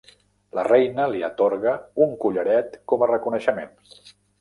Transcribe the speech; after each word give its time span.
La 0.59 0.63
reina 0.67 1.05
li 1.11 1.21
atorga 1.27 1.75
un 2.07 2.17
collaret 2.25 2.83
com 2.93 3.07
a 3.07 3.13
reconeixement. 3.15 3.75